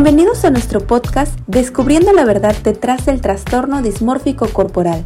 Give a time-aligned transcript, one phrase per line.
[0.00, 5.04] Bienvenidos a nuestro podcast Descubriendo la verdad detrás del trastorno dismórfico corporal.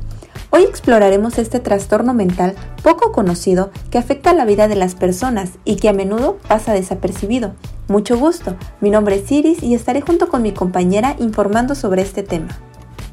[0.50, 5.76] Hoy exploraremos este trastorno mental poco conocido que afecta la vida de las personas y
[5.76, 7.54] que a menudo pasa desapercibido.
[7.89, 12.22] Mucho gusto, mi nombre es Iris y estaré junto con mi compañera informando sobre este
[12.22, 12.48] tema.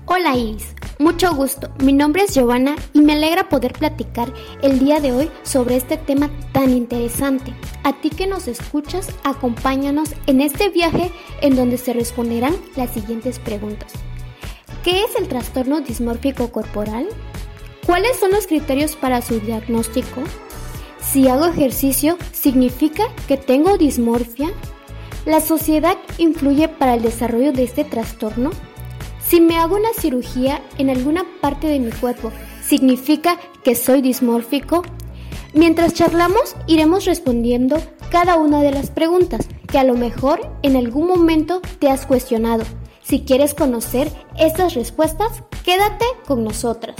[0.06, 1.72] Hola Iris, mucho gusto.
[1.82, 4.32] Mi nombre es Giovanna y me alegra poder platicar
[4.62, 7.54] el día de hoy sobre este tema tan interesante.
[7.84, 11.10] A ti que nos escuchas, acompáñanos en este viaje
[11.42, 13.94] en donde se responderán las siguientes preguntas.
[14.84, 17.08] ¿Qué es el trastorno dismórfico corporal?
[17.86, 20.22] ¿Cuáles son los criterios para su diagnóstico?
[21.02, 24.50] Si hago ejercicio, ¿significa que tengo dismorfia?
[25.26, 28.52] ¿La sociedad influye para el desarrollo de este trastorno?
[29.30, 32.32] Si me hago una cirugía en alguna parte de mi cuerpo,
[32.64, 34.82] ¿significa que soy dismórfico?
[35.54, 37.78] Mientras charlamos, iremos respondiendo
[38.10, 42.64] cada una de las preguntas que a lo mejor en algún momento te has cuestionado.
[43.04, 46.96] Si quieres conocer estas respuestas, quédate con nosotras.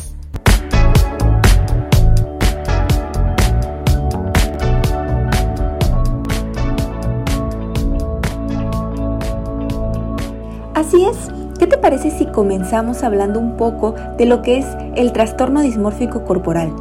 [10.76, 14.66] Así es, ¿Qué te parece si comenzamos hablando un poco de lo que es
[14.96, 16.74] el trastorno dismórfico corporal?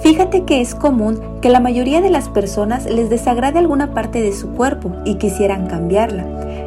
[0.00, 4.32] Fíjate que es común que la mayoría de las personas les desagrade alguna parte de
[4.32, 6.24] su cuerpo y quisieran cambiarla.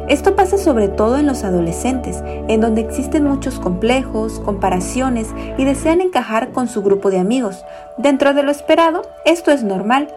[0.08, 6.02] Esto pasa sobre todo en los adolescentes, en donde existen muchos complejos, comparaciones y desean
[6.02, 7.64] encajar con su grupo de amigos.
[7.96, 10.08] Dentro de lo esperado, esto es normal.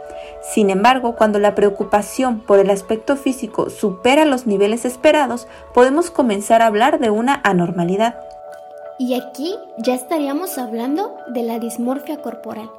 [0.41, 6.61] Sin embargo, cuando la preocupación por el aspecto físico supera los niveles esperados, podemos comenzar
[6.61, 8.19] a hablar de una anormalidad.
[8.97, 12.69] Y aquí ya estaríamos hablando de la dismorfia corporal.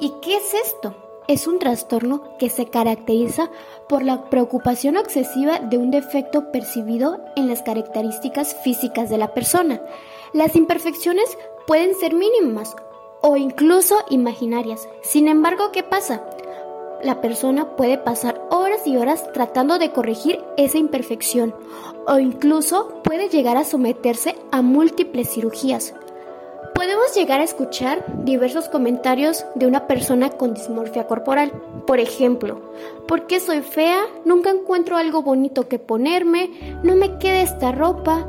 [0.00, 0.94] ¿Y qué es esto?
[1.28, 3.48] Es un trastorno que se caracteriza
[3.88, 9.80] por la preocupación excesiva de un defecto percibido en las características físicas de la persona.
[10.32, 12.74] Las imperfecciones pueden ser mínimas
[13.20, 14.88] o incluso imaginarias.
[15.02, 16.22] Sin embargo, ¿qué pasa?
[17.02, 21.54] La persona puede pasar horas y horas tratando de corregir esa imperfección
[22.06, 25.94] o incluso puede llegar a someterse a múltiples cirugías.
[26.74, 31.52] Podemos llegar a escuchar diversos comentarios de una persona con dismorfia corporal.
[31.86, 32.60] Por ejemplo,
[33.06, 34.00] ¿por qué soy fea?
[34.24, 36.50] Nunca encuentro algo bonito que ponerme,
[36.82, 38.26] no me queda esta ropa,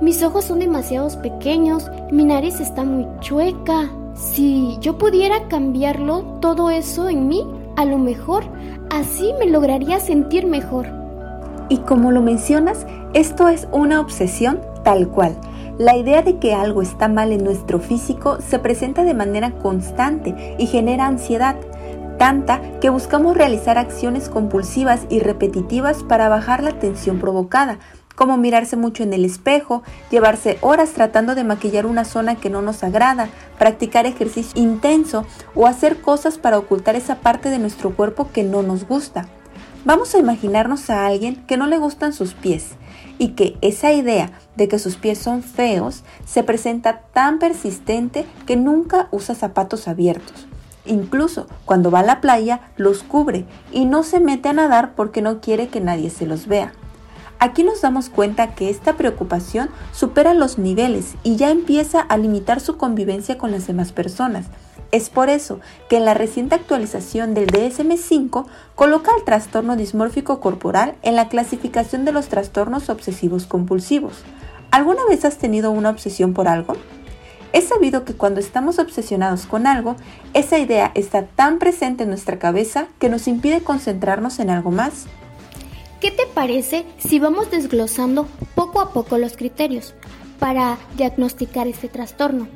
[0.00, 3.90] mis ojos son demasiado pequeños, mi nariz está muy chueca.
[4.14, 7.42] Si yo pudiera cambiarlo, todo eso en mí,
[7.76, 8.44] a lo mejor
[8.90, 10.86] así me lograría sentir mejor.
[11.68, 15.36] Y como lo mencionas, esto es una obsesión tal cual.
[15.78, 20.56] La idea de que algo está mal en nuestro físico se presenta de manera constante
[20.58, 21.56] y genera ansiedad,
[22.18, 27.78] tanta que buscamos realizar acciones compulsivas y repetitivas para bajar la tensión provocada,
[28.14, 32.62] como mirarse mucho en el espejo, llevarse horas tratando de maquillar una zona que no
[32.62, 38.28] nos agrada, practicar ejercicio intenso o hacer cosas para ocultar esa parte de nuestro cuerpo
[38.32, 39.26] que no nos gusta.
[39.84, 42.70] Vamos a imaginarnos a alguien que no le gustan sus pies
[43.18, 48.56] y que esa idea de que sus pies son feos se presenta tan persistente que
[48.56, 50.46] nunca usa zapatos abiertos.
[50.86, 55.22] Incluso cuando va a la playa los cubre y no se mete a nadar porque
[55.22, 56.72] no quiere que nadie se los vea.
[57.44, 62.58] Aquí nos damos cuenta que esta preocupación supera los niveles y ya empieza a limitar
[62.58, 64.46] su convivencia con las demás personas.
[64.92, 65.60] Es por eso
[65.90, 72.06] que en la reciente actualización del DSM5 coloca el trastorno dismórfico corporal en la clasificación
[72.06, 74.22] de los trastornos obsesivos compulsivos.
[74.70, 76.72] ¿Alguna vez has tenido una obsesión por algo?
[77.52, 79.96] Es sabido que cuando estamos obsesionados con algo,
[80.32, 85.08] esa idea está tan presente en nuestra cabeza que nos impide concentrarnos en algo más.
[86.04, 89.94] ¿Qué te parece si vamos desglosando poco a poco los criterios
[90.38, 92.46] para diagnosticar este trastorno?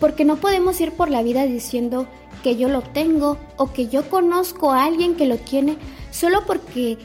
[0.00, 2.06] Porque no podemos ir por la vida diciendo
[2.42, 5.76] que yo lo tengo o que yo conozco a alguien que lo tiene
[6.10, 6.96] solo porque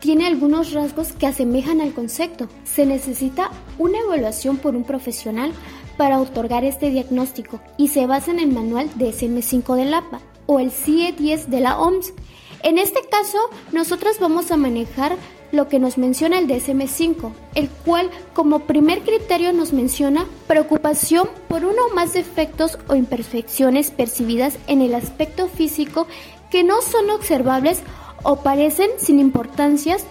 [0.00, 2.48] tiene algunos rasgos que asemejan al concepto.
[2.64, 5.52] Se necesita una evaluación por un profesional
[5.96, 10.58] para otorgar este diagnóstico y se basa en el manual de SM5 del APA o
[10.58, 12.14] el CIE 10 de la OMS.
[12.62, 13.38] En este caso,
[13.70, 15.16] nosotros vamos a manejar
[15.56, 21.64] lo que nos menciona el DSM5, el cual como primer criterio nos menciona preocupación por
[21.64, 26.06] uno o más defectos o imperfecciones percibidas en el aspecto físico
[26.50, 27.80] que no son observables
[28.22, 30.04] o parecen sin importancias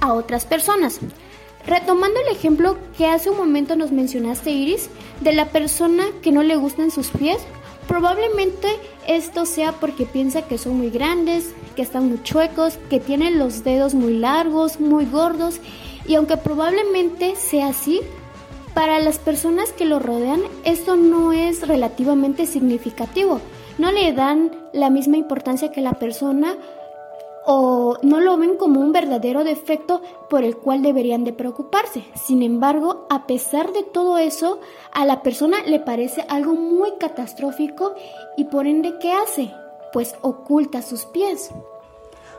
[0.00, 1.00] a otras personas.
[1.66, 4.88] Retomando el ejemplo que hace un momento nos mencionaste, Iris,
[5.20, 7.38] de la persona que no le gustan sus pies,
[7.86, 8.68] probablemente
[9.06, 13.64] esto sea porque piensa que son muy grandes, que están muy chuecos, que tienen los
[13.64, 15.60] dedos muy largos, muy gordos
[16.06, 18.00] Y aunque probablemente sea así,
[18.74, 23.40] para las personas que lo rodean esto no es relativamente significativo.
[23.78, 26.56] No le dan la misma importancia que la persona
[27.44, 32.04] o no lo ven como un verdadero defecto por el cual deberían de preocuparse.
[32.14, 34.60] Sin embargo, a pesar de todo eso,
[34.92, 37.94] a la persona le parece algo muy catastrófico
[38.36, 39.50] y por ende, ¿qué hace?
[39.92, 41.50] Pues oculta sus pies.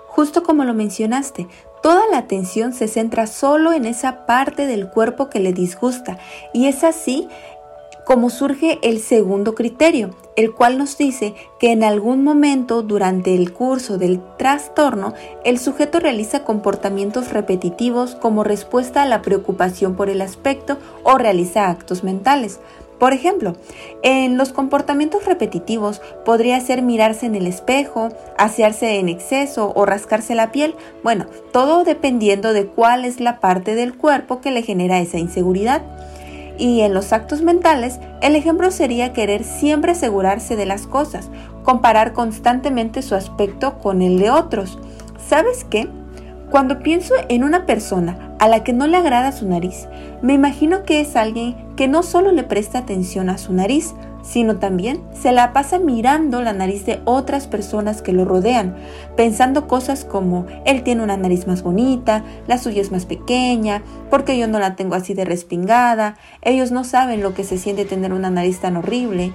[0.07, 1.47] Justo como lo mencionaste,
[1.81, 6.17] toda la atención se centra solo en esa parte del cuerpo que le disgusta
[6.53, 7.29] y es así
[8.05, 13.53] como surge el segundo criterio, el cual nos dice que en algún momento durante el
[13.53, 15.13] curso del trastorno
[15.45, 21.69] el sujeto realiza comportamientos repetitivos como respuesta a la preocupación por el aspecto o realiza
[21.69, 22.59] actos mentales.
[23.01, 23.55] Por ejemplo,
[24.03, 30.35] en los comportamientos repetitivos podría ser mirarse en el espejo, asearse en exceso o rascarse
[30.35, 34.99] la piel, bueno, todo dependiendo de cuál es la parte del cuerpo que le genera
[34.99, 35.81] esa inseguridad.
[36.59, 41.31] Y en los actos mentales, el ejemplo sería querer siempre asegurarse de las cosas,
[41.63, 44.77] comparar constantemente su aspecto con el de otros.
[45.27, 45.89] ¿Sabes qué?
[46.51, 49.87] Cuando pienso en una persona a la que no le agrada su nariz,
[50.23, 53.93] me imagino que es alguien que no solo le presta atención a su nariz,
[54.23, 58.75] sino también se la pasa mirando la nariz de otras personas que lo rodean,
[59.15, 64.35] pensando cosas como él tiene una nariz más bonita, la suya es más pequeña, porque
[64.35, 68.11] yo no la tengo así de respingada, ellos no saben lo que se siente tener
[68.11, 69.33] una nariz tan horrible.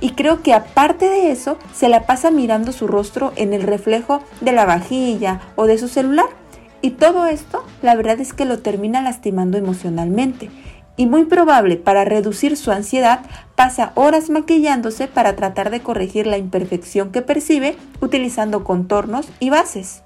[0.00, 4.20] Y creo que aparte de eso, se la pasa mirando su rostro en el reflejo
[4.42, 6.43] de la vajilla o de su celular.
[6.84, 10.50] Y todo esto, la verdad es que lo termina lastimando emocionalmente
[10.98, 13.24] y muy probable para reducir su ansiedad
[13.56, 20.02] pasa horas maquillándose para tratar de corregir la imperfección que percibe utilizando contornos y bases.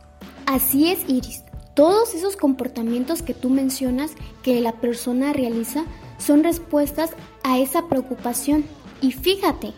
[0.47, 1.43] Así es, Iris.
[1.75, 4.13] Todos esos comportamientos que tú mencionas
[4.45, 5.83] que la persona realiza
[6.19, 7.11] son respuestas
[7.43, 8.65] a esa preocupación.
[9.01, 9.73] Y fíjate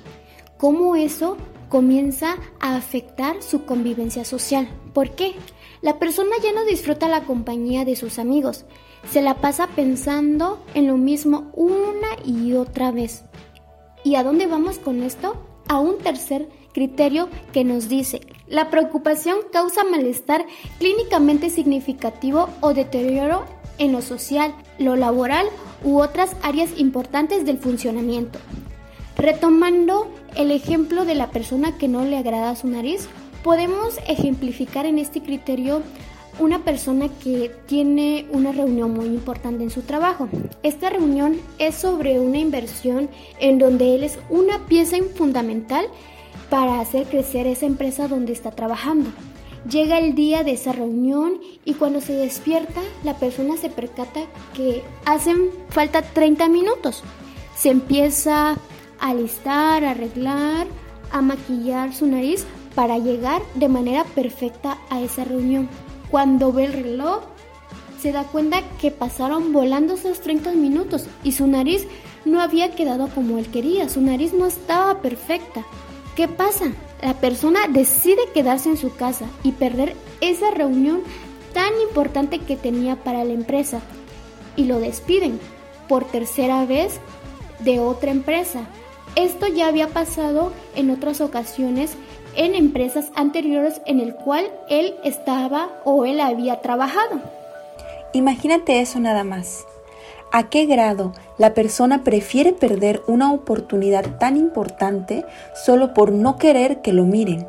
[0.59, 1.39] cómo eso
[1.71, 4.69] comienza a afectar su convivencia social.
[4.93, 5.35] ¿Por qué?
[5.83, 8.67] La persona ya no disfruta la compañía de sus amigos,
[9.11, 13.25] se la pasa pensando en lo mismo una y otra vez.
[14.05, 15.37] ¿Y a dónde vamos con esto?
[15.69, 20.45] A un tercer criterio que nos dice, la preocupación causa malestar
[20.79, 23.45] clínicamente significativo o deterioro
[23.79, 25.47] en lo social, lo laboral
[25.83, 28.39] u otras áreas importantes del funcionamiento.
[29.17, 33.09] Retomando el ejemplo de la persona que no le agrada su nariz,
[33.43, 35.83] podemos ejemplificar en este criterio
[36.39, 40.29] una persona que tiene una reunión muy importante en su trabajo.
[40.63, 43.11] Esta reunión es sobre una inversión
[43.41, 45.87] en donde él es una pieza fundamental
[46.49, 49.11] para hacer crecer esa empresa donde está trabajando.
[49.69, 51.35] Llega el día de esa reunión
[51.67, 54.21] y cuando se despierta la persona se percata
[54.55, 57.03] que hacen falta 30 minutos.
[57.55, 58.57] Se empieza a
[59.11, 60.67] alistar, a arreglar,
[61.13, 62.47] a maquillar su nariz
[62.81, 65.69] para llegar de manera perfecta a esa reunión.
[66.11, 67.21] Cuando ve el reloj,
[68.01, 71.87] se da cuenta que pasaron volando esos 30 minutos y su nariz
[72.25, 75.67] no había quedado como él quería, su nariz no estaba perfecta.
[76.17, 76.73] ¿Qué pasa?
[77.03, 81.03] La persona decide quedarse en su casa y perder esa reunión
[81.53, 83.83] tan importante que tenía para la empresa
[84.57, 85.39] y lo despiden
[85.87, 86.99] por tercera vez
[87.59, 88.61] de otra empresa.
[89.17, 91.95] Esto ya había pasado en otras ocasiones
[92.37, 97.21] en empresas anteriores en el cual él estaba o él había trabajado.
[98.13, 99.65] Imagínate eso nada más.
[100.33, 106.83] ¿A qué grado la persona prefiere perder una oportunidad tan importante solo por no querer
[106.83, 107.47] que lo miren?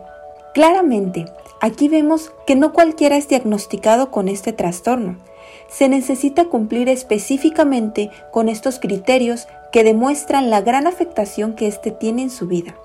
[0.54, 1.26] Claramente,
[1.60, 5.18] aquí vemos que no cualquiera es diagnosticado con este trastorno.
[5.70, 12.24] Se necesita cumplir específicamente con estos criterios que demuestran la gran afectación que éste tiene
[12.24, 12.76] en su vida.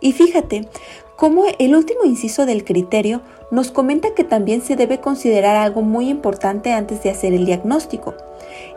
[0.00, 0.68] Y fíjate,
[1.16, 6.08] como el último inciso del criterio nos comenta que también se debe considerar algo muy
[6.08, 8.14] importante antes de hacer el diagnóstico,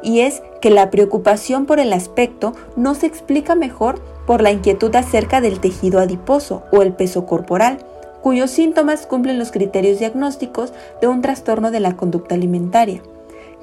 [0.01, 4.95] y es que la preocupación por el aspecto no se explica mejor por la inquietud
[4.95, 7.79] acerca del tejido adiposo o el peso corporal,
[8.21, 13.01] cuyos síntomas cumplen los criterios diagnósticos de un trastorno de la conducta alimentaria.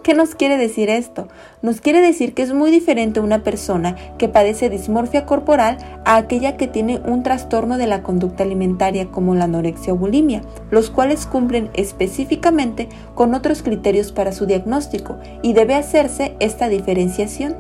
[0.07, 1.27] ¿Qué nos quiere decir esto?
[1.63, 6.57] Nos quiere decir que es muy diferente una persona que padece dismorfia corporal a aquella
[6.57, 11.27] que tiene un trastorno de la conducta alimentaria como la anorexia o bulimia, los cuales
[11.27, 17.57] cumplen específicamente con otros criterios para su diagnóstico y debe hacerse esta diferenciación.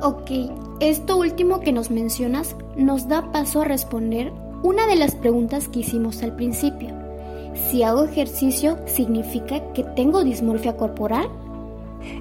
[0.00, 0.30] Ok,
[0.80, 4.32] esto último que nos mencionas nos da paso a responder
[4.62, 7.01] una de las preguntas que hicimos al principio.
[7.54, 11.28] Si hago ejercicio, ¿significa que tengo dismorfia corporal?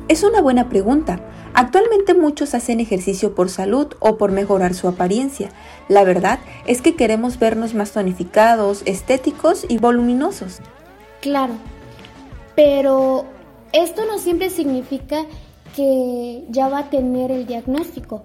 [0.08, 1.20] Es una buena pregunta.
[1.54, 5.50] Actualmente muchos hacen ejercicio por salud o por mejorar su apariencia.
[5.90, 10.60] La verdad es que queremos vernos más tonificados, estéticos y voluminosos.
[11.22, 11.54] Claro,
[12.56, 13.26] pero
[13.74, 15.26] esto no siempre significa
[15.76, 18.24] que ya va a tener el diagnóstico.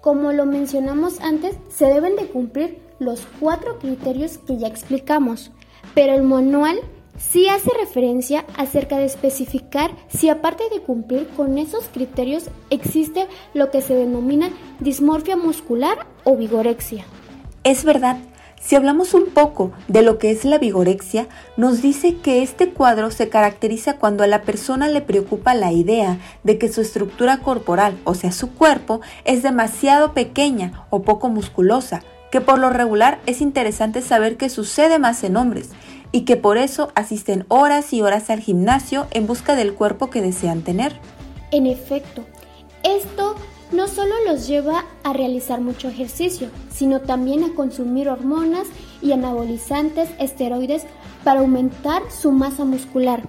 [0.00, 5.50] Como lo mencionamos antes, se deben de cumplir los cuatro criterios que ya explicamos,
[5.94, 6.78] pero el manual
[7.18, 13.70] sí hace referencia acerca de especificar si aparte de cumplir con esos criterios existe lo
[13.70, 17.04] que se denomina dismorfia muscular o vigorexia.
[17.64, 18.16] Es verdad,
[18.60, 23.10] si hablamos un poco de lo que es la vigorexia, nos dice que este cuadro
[23.10, 27.98] se caracteriza cuando a la persona le preocupa la idea de que su estructura corporal,
[28.04, 33.40] o sea su cuerpo, es demasiado pequeña o poco musculosa, que por lo regular es
[33.40, 35.70] interesante saber que sucede más en hombres
[36.12, 40.20] y que por eso asisten horas y horas al gimnasio en busca del cuerpo que
[40.20, 41.00] desean tener.
[41.50, 42.22] En efecto,
[42.82, 43.34] esto
[43.72, 48.66] no solo los lleva a realizar mucho ejercicio, sino también a consumir hormonas
[49.00, 50.84] y anabolizantes, esteroides
[51.24, 53.22] para aumentar su masa muscular.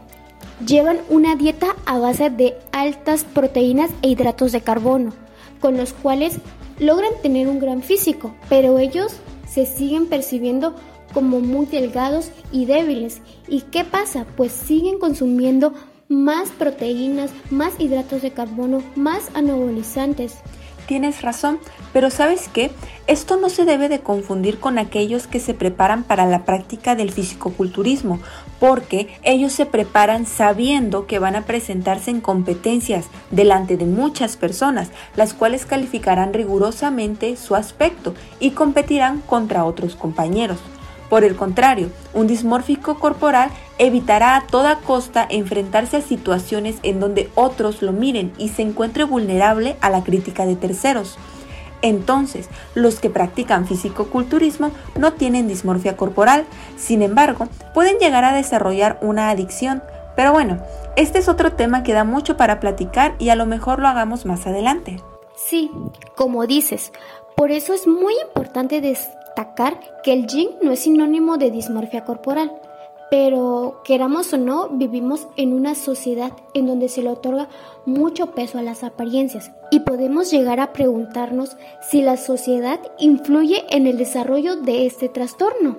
[0.66, 5.14] Llevan una dieta a base de altas proteínas e hidratos de carbono,
[5.62, 6.36] con los cuales
[6.80, 9.14] logran tener un gran físico, pero ellos
[9.50, 10.76] se siguen percibiendo
[11.14, 13.22] como muy delgados y débiles.
[13.48, 14.26] ¿Y qué pasa?
[14.36, 15.74] Pues siguen consumiendo
[16.10, 20.36] más proteínas, más hidratos de carbono, más anabolizantes.
[20.86, 21.60] Tienes razón,
[21.94, 22.70] pero ¿sabes qué?
[23.08, 27.12] Esto no se debe de confundir con aquellos que se preparan para la práctica del
[27.12, 28.20] fisicoculturismo,
[28.60, 34.92] porque ellos se preparan sabiendo que van a presentarse en competencias delante de muchas personas,
[35.16, 40.60] las cuales calificarán rigurosamente su aspecto y competirán contra otros compañeros.
[41.14, 47.30] Por el contrario, un dismórfico corporal evitará a toda costa enfrentarse a situaciones en donde
[47.36, 51.20] otros lo miren y se encuentre vulnerable a la crítica de terceros.
[51.84, 56.46] Entonces, los que practican fisicoculturismo no tienen dismorfia corporal,
[56.78, 59.84] sin embargo, pueden llegar a desarrollar una adicción.
[60.16, 60.64] Pero bueno,
[60.96, 64.26] este es otro tema que da mucho para platicar y a lo mejor lo hagamos
[64.26, 65.00] más adelante.
[65.36, 65.70] Sí,
[66.16, 66.92] como dices,
[67.36, 68.82] por eso es muy importante
[69.36, 72.52] destacar que el yin no es sinónimo de dismorfia corporal,
[73.10, 77.48] pero queramos o no, vivimos en una sociedad en donde se le otorga
[77.86, 83.88] mucho peso a las apariencias y podemos llegar a preguntarnos si la sociedad influye en
[83.88, 85.78] el desarrollo de este trastorno.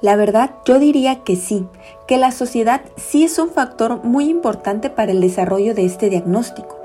[0.00, 1.66] La verdad, yo diría que sí,
[2.08, 6.81] que la sociedad sí es un factor muy importante para el desarrollo de este diagnóstico.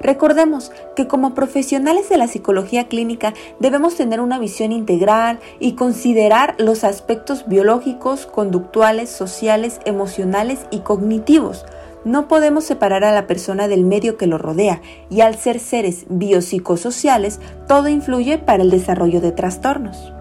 [0.00, 6.54] Recordemos que como profesionales de la psicología clínica debemos tener una visión integral y considerar
[6.58, 11.64] los aspectos biológicos, conductuales, sociales, emocionales y cognitivos.
[12.04, 16.06] No podemos separar a la persona del medio que lo rodea y al ser seres
[16.08, 20.12] biopsicosociales, todo influye para el desarrollo de trastornos.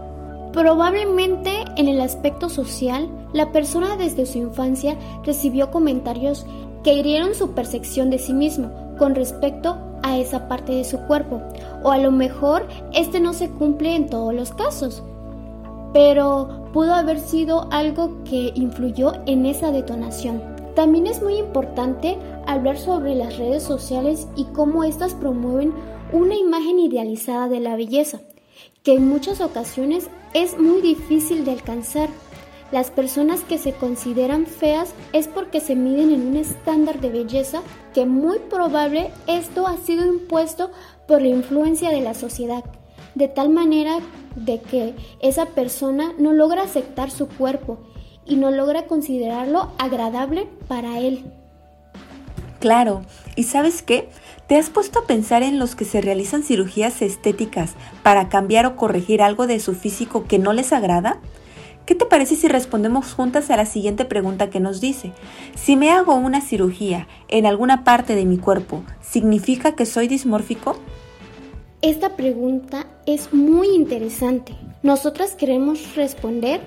[0.52, 6.46] Probablemente en el aspecto social, la persona desde su infancia recibió comentarios
[6.84, 11.42] que hirieron su percepción de sí mismo, con respecto a esa parte de su cuerpo.
[11.84, 15.04] O a lo mejor este no se cumple en todos los casos,
[15.94, 20.42] pero pudo haber sido algo que influyó en esa detonación.
[20.76, 25.74] También es muy importante hablar sobre las redes sociales y cómo éstas promueven
[26.12, 28.20] una imagen idealizada de la belleza,
[28.84, 32.10] que en muchas ocasiones es muy difícil de alcanzar.
[32.72, 37.62] Las personas que se consideran feas es porque se miden en un estándar de belleza
[37.94, 40.72] que muy probable esto ha sido impuesto
[41.08, 42.64] por la influencia de la sociedad,
[43.14, 44.00] de tal manera
[44.36, 47.78] de que esa persona no logra aceptar su cuerpo
[48.26, 51.24] y no logra considerarlo agradable para él.
[52.60, 53.04] Claro,
[53.36, 54.10] ¿y sabes qué?
[54.48, 58.76] ¿Te has puesto a pensar en los que se realizan cirugías estéticas para cambiar o
[58.76, 61.20] corregir algo de su físico que no les agrada?
[61.86, 65.12] ¿Qué te parece si respondemos juntas a la siguiente pregunta que nos dice?
[65.56, 70.78] Si me hago una cirugía en alguna parte de mi cuerpo, ¿significa que soy dismórfico?
[71.84, 74.56] Esta pregunta es muy interesante.
[74.82, 76.62] Nosotras queremos responder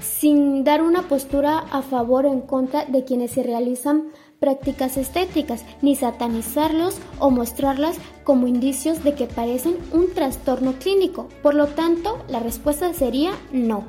[0.00, 5.64] sin dar una postura a favor o en contra de quienes se realizan prácticas estéticas,
[5.82, 11.28] ni satanizarlos o mostrarlas como indicios de que parecen un trastorno clínico.
[11.42, 13.84] Por lo tanto, la respuesta sería no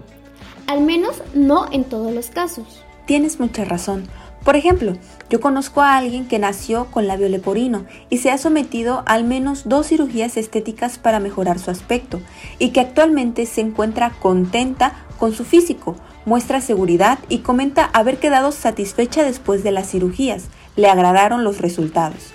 [0.68, 2.84] al menos no en todos los casos.
[3.06, 4.08] Tienes mucha razón.
[4.44, 4.94] Por ejemplo,
[5.30, 9.70] yo conozco a alguien que nació con labio leporino y se ha sometido al menos
[9.70, 12.20] dos cirugías estéticas para mejorar su aspecto
[12.60, 18.52] y que actualmente se encuentra contenta con su físico, muestra seguridad y comenta haber quedado
[18.52, 20.46] satisfecha después de las cirugías.
[20.76, 22.34] le agradaron los resultados.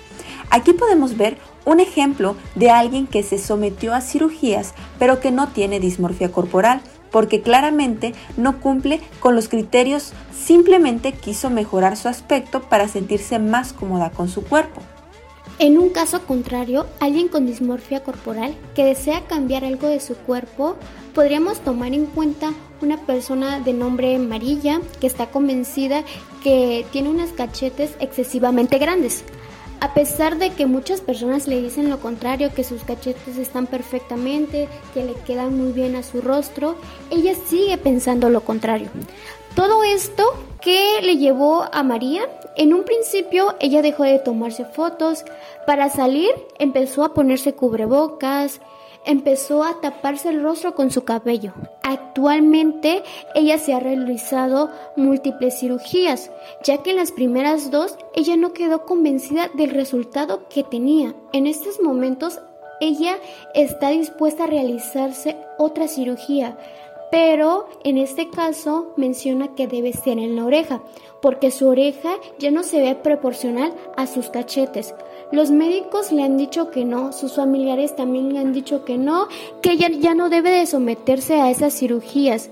[0.49, 5.49] Aquí podemos ver un ejemplo de alguien que se sometió a cirugías pero que no
[5.49, 12.61] tiene dismorfia corporal porque claramente no cumple con los criterios, simplemente quiso mejorar su aspecto
[12.61, 14.81] para sentirse más cómoda con su cuerpo.
[15.59, 20.77] En un caso contrario, alguien con dismorfia corporal que desea cambiar algo de su cuerpo,
[21.13, 26.05] podríamos tomar en cuenta una persona de nombre Marilla que está convencida
[26.43, 29.25] que tiene unas cachetes excesivamente grandes.
[29.81, 34.67] A pesar de que muchas personas le dicen lo contrario, que sus cachetes están perfectamente,
[34.93, 36.75] que le quedan muy bien a su rostro,
[37.09, 38.89] ella sigue pensando lo contrario.
[39.55, 42.23] Todo esto que le llevó a María,
[42.57, 45.23] en un principio ella dejó de tomarse fotos,
[45.65, 48.59] para salir empezó a ponerse cubrebocas,
[49.09, 51.53] empezó a taparse el rostro con su cabello.
[51.81, 53.01] Actualmente
[53.33, 56.29] ella se ha realizado múltiples cirugías,
[56.63, 61.15] ya que en las primeras dos ella no quedó convencida del resultado que tenía.
[61.33, 62.39] En estos momentos
[62.79, 63.17] ella
[63.55, 66.55] está dispuesta a realizarse otra cirugía,
[67.11, 70.81] pero en este caso menciona que debe ser en la oreja,
[71.21, 74.93] porque su oreja ya no se ve proporcional a sus cachetes.
[75.31, 79.27] Los médicos le han dicho que no, sus familiares también le han dicho que no,
[79.61, 82.49] que ella ya no debe de someterse a esas cirugías.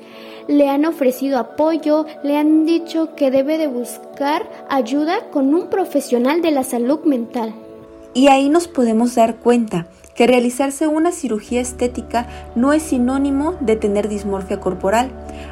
[0.48, 6.42] Le han ofrecido apoyo, le han dicho que debe de buscar ayuda con un profesional
[6.42, 7.54] de la salud mental.
[8.14, 9.88] Y ahí nos podemos dar cuenta
[10.18, 15.12] que realizarse una cirugía estética no es sinónimo de tener dismorfia corporal,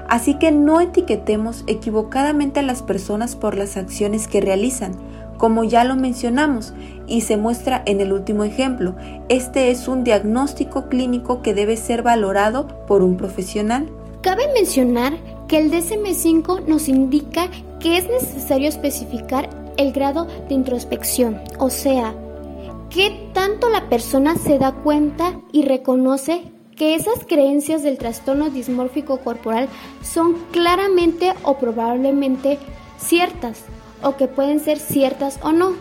[0.09, 4.93] así que no etiquetemos equivocadamente a las personas por las acciones que realizan,
[5.37, 6.73] como ya lo mencionamos
[7.05, 8.95] y se muestra en el último ejemplo.
[9.29, 13.87] Este es un diagnóstico clínico que debe ser valorado por un profesional.
[14.21, 15.13] Cabe mencionar
[15.47, 22.15] que el DSM5 nos indica que es necesario especificar el grado de introspección, o sea,
[22.95, 29.17] ¿Qué tanto la persona se da cuenta y reconoce que esas creencias del trastorno dismórfico
[29.17, 29.67] corporal
[30.01, 32.57] son claramente o probablemente
[32.97, 33.63] ciertas
[34.01, 35.73] o que pueden ser ciertas o no?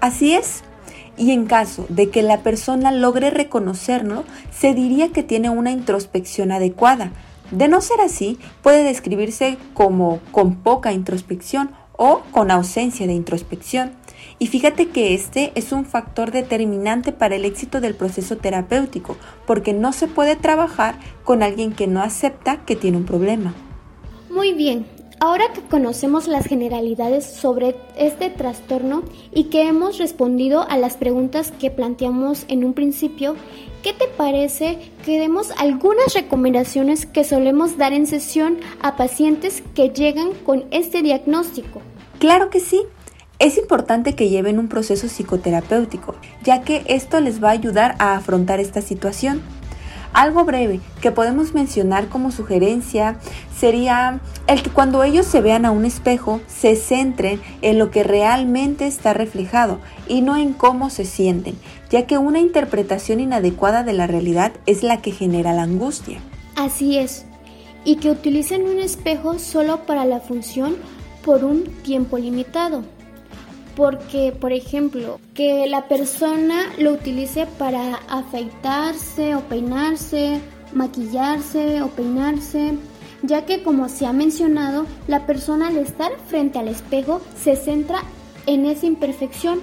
[0.00, 0.62] Así es.
[1.18, 6.52] Y en caso de que la persona logre reconocerlo, se diría que tiene una introspección
[6.52, 7.12] adecuada.
[7.50, 14.01] De no ser así, puede describirse como con poca introspección o con ausencia de introspección.
[14.42, 19.72] Y fíjate que este es un factor determinante para el éxito del proceso terapéutico, porque
[19.72, 23.54] no se puede trabajar con alguien que no acepta que tiene un problema.
[24.30, 24.84] Muy bien,
[25.20, 31.52] ahora que conocemos las generalidades sobre este trastorno y que hemos respondido a las preguntas
[31.60, 33.36] que planteamos en un principio,
[33.84, 39.90] ¿qué te parece que demos algunas recomendaciones que solemos dar en sesión a pacientes que
[39.90, 41.80] llegan con este diagnóstico?
[42.18, 42.82] Claro que sí.
[43.42, 48.14] Es importante que lleven un proceso psicoterapéutico, ya que esto les va a ayudar a
[48.14, 49.42] afrontar esta situación.
[50.12, 53.16] Algo breve que podemos mencionar como sugerencia
[53.52, 58.04] sería el que cuando ellos se vean a un espejo se centren en lo que
[58.04, 61.56] realmente está reflejado y no en cómo se sienten,
[61.90, 66.20] ya que una interpretación inadecuada de la realidad es la que genera la angustia.
[66.54, 67.24] Así es,
[67.84, 70.76] y que utilicen un espejo solo para la función
[71.24, 72.84] por un tiempo limitado.
[73.76, 80.40] Porque, por ejemplo, que la persona lo utilice para afeitarse o peinarse,
[80.74, 82.74] maquillarse o peinarse,
[83.22, 88.02] ya que como se ha mencionado, la persona al estar frente al espejo se centra
[88.46, 89.60] en esa imperfección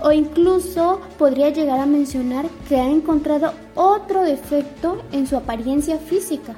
[0.00, 6.54] o incluso podría llegar a mencionar que ha encontrado otro defecto en su apariencia física.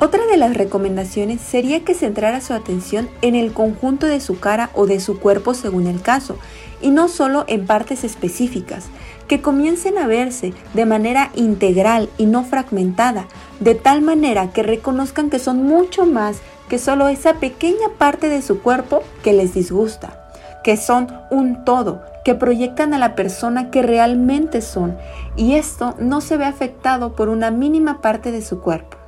[0.00, 4.70] Otra de las recomendaciones sería que centrara su atención en el conjunto de su cara
[4.74, 6.36] o de su cuerpo según el caso,
[6.82, 8.86] y no solo en partes específicas,
[9.28, 13.28] que comiencen a verse de manera integral y no fragmentada,
[13.60, 18.42] de tal manera que reconozcan que son mucho más que solo esa pequeña parte de
[18.42, 20.28] su cuerpo que les disgusta,
[20.64, 24.98] que son un todo, que proyectan a la persona que realmente son,
[25.36, 29.03] y esto no se ve afectado por una mínima parte de su cuerpo.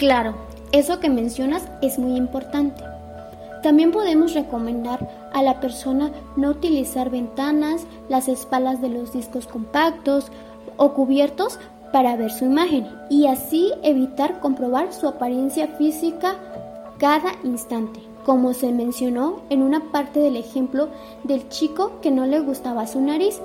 [0.00, 0.32] Claro,
[0.72, 2.82] eso que mencionas es muy importante.
[3.62, 10.32] También podemos recomendar a la persona no utilizar ventanas, las espaldas de los discos compactos
[10.78, 11.58] o cubiertos
[11.92, 16.36] para ver su imagen y así evitar comprobar su apariencia física
[16.96, 20.88] cada instante, como se mencionó en una parte del ejemplo
[21.24, 23.38] del chico que no le gustaba su nariz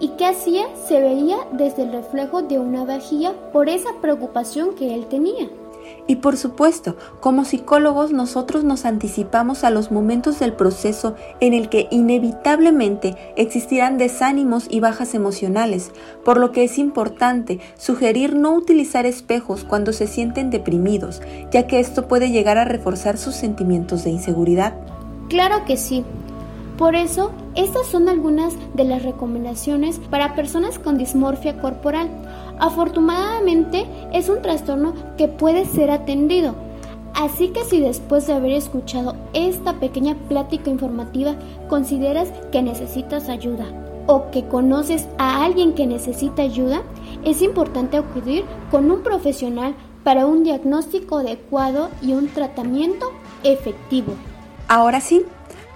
[0.00, 4.94] y que hacía se veía desde el reflejo de una vajilla por esa preocupación que
[4.94, 5.50] él tenía.
[6.06, 11.68] Y por supuesto, como psicólogos nosotros nos anticipamos a los momentos del proceso en el
[11.68, 15.92] que inevitablemente existirán desánimos y bajas emocionales,
[16.24, 21.22] por lo que es importante sugerir no utilizar espejos cuando se sienten deprimidos,
[21.52, 24.74] ya que esto puede llegar a reforzar sus sentimientos de inseguridad.
[25.28, 26.04] Claro que sí.
[26.76, 32.08] Por eso, estas son algunas de las recomendaciones para personas con dismorfia corporal.
[32.60, 36.54] Afortunadamente, es un trastorno que puede ser atendido.
[37.14, 41.34] Así que si después de haber escuchado esta pequeña plática informativa
[41.68, 43.66] consideras que necesitas ayuda
[44.06, 46.82] o que conoces a alguien que necesita ayuda,
[47.24, 53.10] es importante acudir con un profesional para un diagnóstico adecuado y un tratamiento
[53.42, 54.12] efectivo.
[54.68, 55.24] Ahora sí,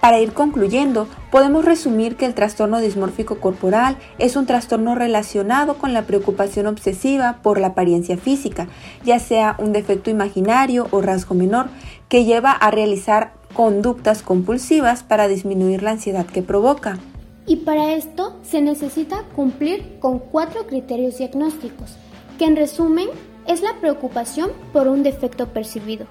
[0.05, 5.95] para ir concluyendo, podemos resumir que el trastorno dismórfico corporal es un trastorno relacionado con
[5.95, 8.67] la preocupación obsesiva por la apariencia física,
[9.03, 11.69] ya sea un defecto imaginario o rasgo menor,
[12.07, 16.99] que lleva a realizar conductas compulsivas para disminuir la ansiedad que provoca.
[17.47, 21.97] Y para esto se necesita cumplir con cuatro criterios diagnósticos,
[22.37, 23.07] que en resumen
[23.47, 26.05] es la preocupación por un defecto percibido,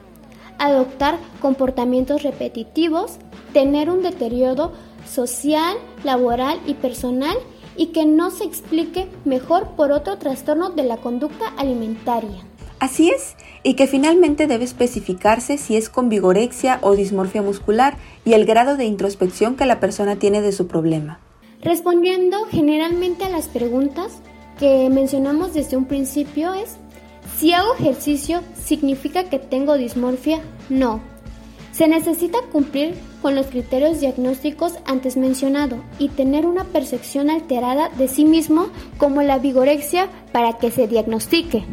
[0.58, 3.18] adoptar comportamientos repetitivos,
[3.52, 4.72] tener un deterioro
[5.06, 7.36] social, laboral y personal
[7.76, 12.44] y que no se explique mejor por otro trastorno de la conducta alimentaria.
[12.78, 18.34] Así es, y que finalmente debe especificarse si es con vigorexia o dismorfia muscular y
[18.34, 21.20] el grado de introspección que la persona tiene de su problema.
[21.62, 24.18] Respondiendo generalmente a las preguntas
[24.58, 26.76] que mencionamos desde un principio es,
[27.44, 30.40] si hago ejercicio, ¿significa que tengo dismorfia?
[30.70, 31.02] No.
[31.72, 38.08] Se necesita cumplir con los criterios diagnósticos antes mencionados y tener una percepción alterada de
[38.08, 41.66] sí mismo como la vigorexia para que se diagnostique.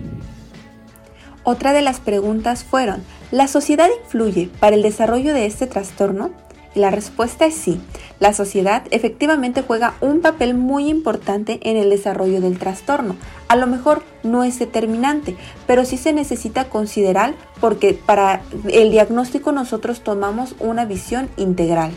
[1.45, 6.31] Otra de las preguntas fueron, ¿la sociedad influye para el desarrollo de este trastorno?
[6.73, 7.81] La respuesta es sí.
[8.19, 13.17] La sociedad efectivamente juega un papel muy importante en el desarrollo del trastorno.
[13.49, 15.35] A lo mejor no es determinante,
[15.67, 21.91] pero sí se necesita considerar porque para el diagnóstico nosotros tomamos una visión integral.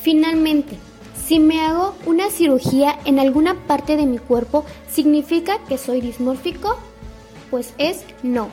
[0.00, 0.76] Finalmente,
[1.26, 6.76] si me hago una cirugía en alguna parte de mi cuerpo, ¿significa que soy dismórfico?
[7.50, 8.48] Pues es no.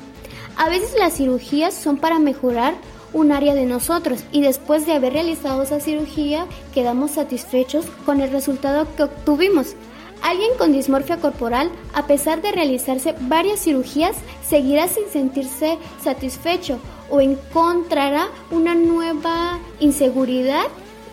[0.57, 2.73] A veces las cirugías son para mejorar
[3.13, 8.31] un área de nosotros y después de haber realizado esa cirugía quedamos satisfechos con el
[8.31, 9.75] resultado que obtuvimos.
[10.21, 14.15] Alguien con dismorfia corporal, a pesar de realizarse varias cirugías,
[14.47, 20.65] seguirá sin sentirse satisfecho o encontrará una nueva inseguridad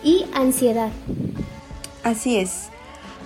[0.03, 0.91] y ansiedad.
[2.03, 2.69] Así es.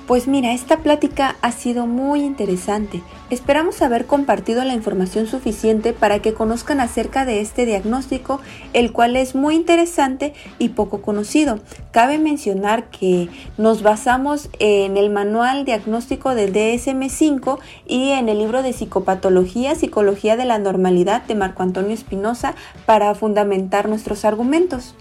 [0.07, 3.01] Pues mira, esta plática ha sido muy interesante.
[3.29, 8.41] Esperamos haber compartido la información suficiente para que conozcan acerca de este diagnóstico,
[8.73, 11.59] el cual es muy interesante y poco conocido.
[11.91, 18.61] Cabe mencionar que nos basamos en el manual diagnóstico del DSM5 y en el libro
[18.61, 24.95] de psicopatología, psicología de la normalidad de Marco Antonio Espinosa para fundamentar nuestros argumentos.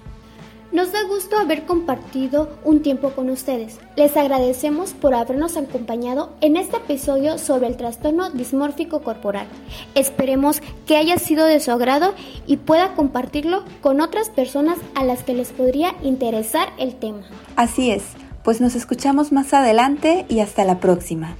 [0.72, 3.78] Nos da gusto haber compartido un tiempo con ustedes.
[3.94, 9.46] Les agradecemos por habernos acompañado en este episodio sobre el trastorno dismórfico corporal.
[9.94, 12.14] Esperemos que haya sido de su agrado
[12.46, 17.20] y pueda compartirlo con otras personas a las que les podría interesar el tema.
[17.54, 18.04] Así es,
[18.42, 21.36] pues nos escuchamos más adelante y hasta la próxima.